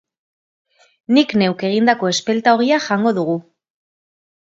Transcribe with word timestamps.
Nik 1.17 1.33
neuk 1.41 1.65
egindako 1.69 2.09
espelta 2.13 2.53
ogia 2.61 2.79
jango 2.87 3.13
dugu. 3.19 3.37